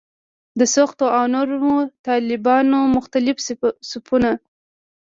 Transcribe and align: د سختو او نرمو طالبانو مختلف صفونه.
د 0.59 0.61
سختو 0.75 1.05
او 1.17 1.23
نرمو 1.33 1.77
طالبانو 2.07 2.79
مختلف 2.95 3.37
صفونه. 3.89 4.31